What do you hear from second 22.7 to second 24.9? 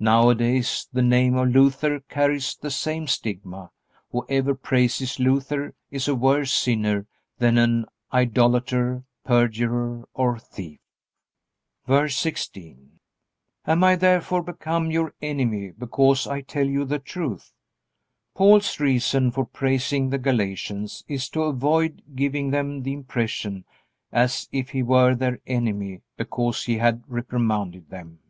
the impression as if he